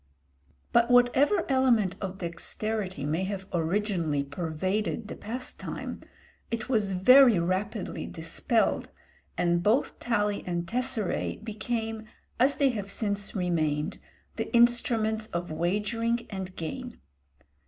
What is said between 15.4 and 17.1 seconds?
wagering and gain.